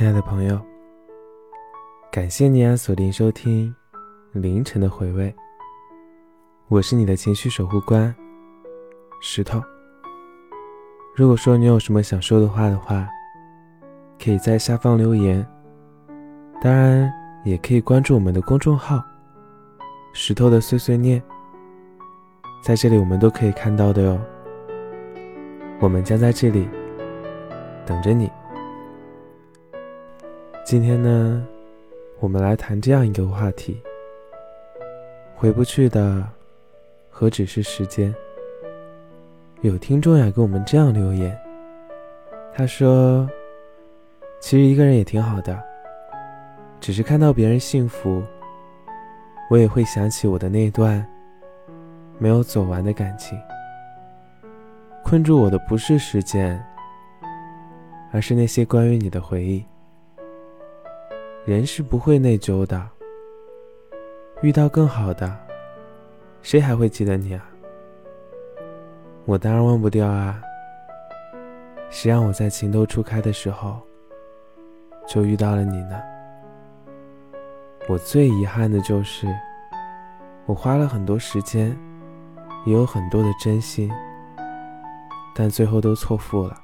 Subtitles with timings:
[0.00, 0.58] 亲爱的朋友，
[2.10, 3.70] 感谢你啊锁定收听
[4.32, 5.30] 凌晨的回味。
[6.68, 8.14] 我是你的情绪守护官
[9.20, 9.62] 石头。
[11.14, 13.06] 如果说你有什么想说的话的话，
[14.18, 15.46] 可以在下方留言。
[16.62, 17.12] 当然，
[17.44, 19.04] 也可以关注我们的公众号
[20.14, 21.22] “石头的碎碎念”，
[22.64, 24.18] 在这里我们都可以看到的哟。
[25.78, 26.66] 我们将在这里
[27.84, 28.30] 等着你。
[30.70, 31.44] 今天呢，
[32.20, 33.82] 我们来谈这样一个话题：
[35.34, 36.24] 回不去的，
[37.10, 38.14] 何止是时间？
[39.62, 41.36] 有听众呀，给我们这样留言，
[42.54, 43.28] 他说
[44.38, 45.60] ：“其实一个人也挺好的，
[46.78, 48.22] 只是看到别人幸福，
[49.50, 51.04] 我也会想起我的那段
[52.16, 53.36] 没有走完的感情。
[55.02, 56.64] 困住我的不是时间，
[58.12, 59.64] 而是那些关于你的回忆。”
[61.46, 62.86] 人是不会内疚的，
[64.42, 65.34] 遇到更好的，
[66.42, 67.48] 谁还会记得你啊？
[69.24, 70.38] 我当然忘不掉啊！
[71.88, 73.80] 谁让我在情窦初开的时候
[75.08, 75.98] 就遇到了你呢？
[77.88, 79.26] 我最遗憾的就是，
[80.44, 81.74] 我花了很多时间，
[82.66, 83.90] 也有很多的真心，
[85.34, 86.54] 但最后都错付了，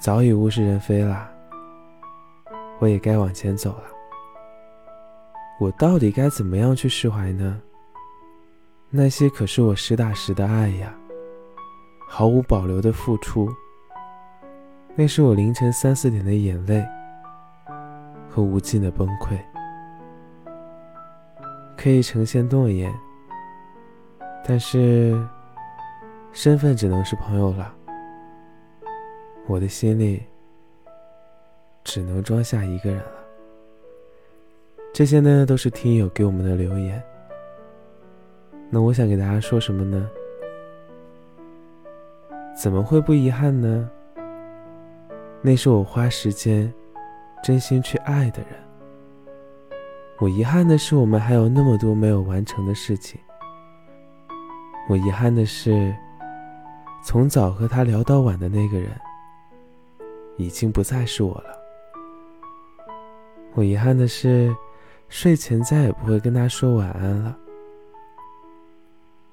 [0.00, 1.31] 早已物是人非了。
[2.82, 3.84] 我也该往前走了。
[5.60, 7.62] 我到底该怎么样去释怀呢？
[8.90, 10.92] 那些可是我实打实的爱呀，
[12.08, 13.48] 毫无保留的付出。
[14.96, 16.84] 那是我凌晨三四点的眼泪
[18.28, 19.38] 和无尽的崩溃。
[21.76, 22.92] 可以呈现诺言，
[24.44, 25.16] 但是
[26.32, 27.72] 身份只能是朋友了。
[29.46, 30.31] 我的心里。
[31.84, 33.24] 只能装下一个人了。
[34.92, 37.02] 这些呢，都是听友给我们的留言。
[38.70, 40.08] 那我想给大家说什么呢？
[42.54, 43.90] 怎么会不遗憾呢？
[45.40, 46.72] 那是我花时间、
[47.42, 48.50] 真心去爱的人。
[50.18, 53.20] 我遗憾的是，我们还有那么多没有完成的事情。
[54.88, 55.94] 我遗憾的是，
[57.02, 58.90] 从早和他聊到晚的那个人，
[60.36, 61.61] 已经不再是我了。
[63.54, 64.54] 我遗憾的是，
[65.10, 67.36] 睡前再也不会跟他说晚安了。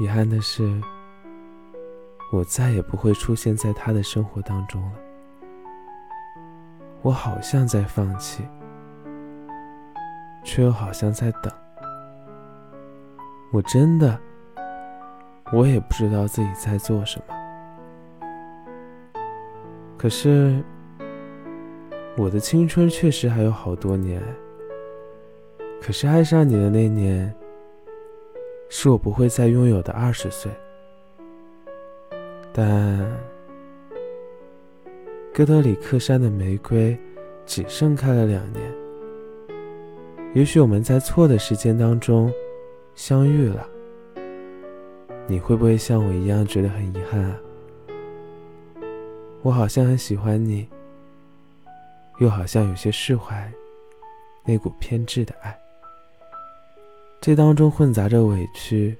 [0.00, 0.78] 遗憾的是，
[2.30, 4.92] 我再也不会出现在他的生活当中了。
[7.00, 8.46] 我好像在放弃，
[10.44, 11.50] 却又好像在等。
[13.50, 14.20] 我真的，
[15.52, 17.34] 我也不知道自己在做什么。
[19.96, 20.62] 可是。
[22.16, 24.22] 我的青春确实还有好多年，
[25.80, 27.34] 可是爱上你的那年，
[28.68, 30.52] 是我不会再拥有的二十岁。
[32.52, 33.10] 但
[35.32, 36.96] 哥德里克山的玫瑰
[37.46, 38.62] 只盛开了两年，
[40.34, 42.30] 也许我们在错的时间当中
[42.94, 43.66] 相遇了，
[45.26, 47.40] 你会不会像我一样觉得很遗憾啊？
[49.40, 50.68] 我好像很喜欢你。
[52.18, 53.50] 又好像有些释怀，
[54.44, 55.58] 那股偏执的爱，
[57.20, 58.96] 这当中混杂着委屈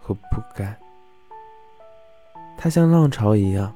[0.00, 0.76] 和不甘。
[2.56, 3.72] 它像浪潮一样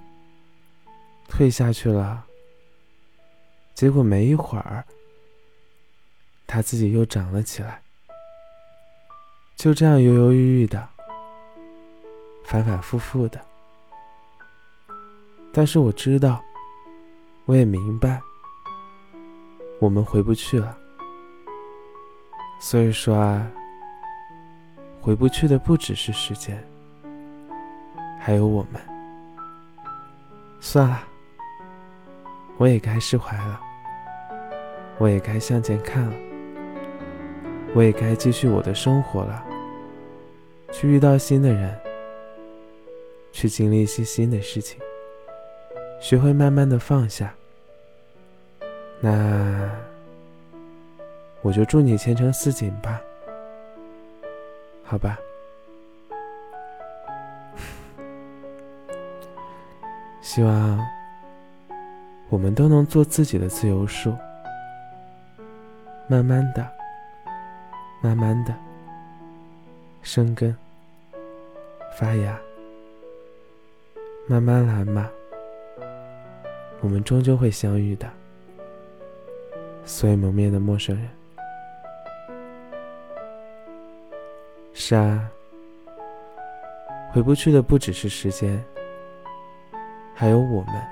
[1.29, 2.25] 退下去了，
[3.75, 4.85] 结果没一会儿，
[6.47, 7.81] 它自己又涨了起来，
[9.55, 10.89] 就这样犹犹豫豫的，
[12.45, 13.41] 反反复复的。
[15.53, 16.43] 但是我知道，
[17.45, 18.21] 我也明白。
[19.81, 20.79] 我们回不去了，
[22.61, 23.51] 所以说啊，
[25.01, 26.63] 回不去的不只是时间，
[28.21, 28.81] 还有我们。
[30.61, 31.03] 算了，
[32.59, 33.61] 我也该释怀了，
[34.99, 36.15] 我也该向前看了，
[37.75, 39.45] 我也该继续我的生活了，
[40.71, 41.77] 去遇到新的人，
[43.33, 44.81] 去经历一些新的事情，
[46.03, 47.33] 学会慢慢的放下。
[49.01, 49.71] 那
[51.43, 53.01] 我就祝你前程似锦吧，
[54.83, 55.17] 好吧。
[60.21, 60.85] 希望
[62.29, 64.13] 我们都能做自己的自由树，
[66.09, 66.69] 慢慢的、
[68.03, 68.53] 慢慢的
[70.03, 70.57] 生根
[71.97, 72.37] 发芽，
[74.27, 75.09] 慢慢来嘛。
[76.83, 78.07] 我们终究会相遇的。
[79.85, 81.09] 所以蒙面的陌生人。
[84.75, 85.29] 是啊，
[87.13, 88.63] 回不去的不只是时间，
[90.15, 90.83] 还有我们。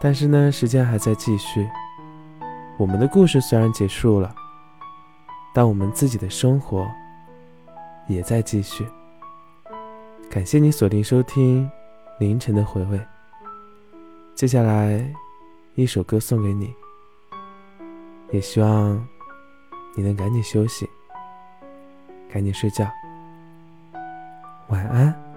[0.00, 1.68] 但是呢，时间还在继续。
[2.76, 4.32] 我们的故事虽然结束了，
[5.52, 6.88] 但我们自己的生活
[8.06, 8.86] 也在继续。
[10.30, 11.68] 感谢你锁定收听
[12.20, 13.00] 凌晨的回味。
[14.38, 15.04] 接下来
[15.74, 16.72] 一首歌送给你，
[18.30, 19.04] 也希望
[19.96, 20.88] 你能赶紧休息。
[22.32, 22.88] 赶紧睡觉，
[24.68, 25.27] 晚安。